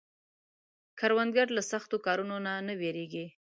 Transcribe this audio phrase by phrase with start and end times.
[0.99, 3.25] کروندګر له سختو کارونو نه نه ویریږي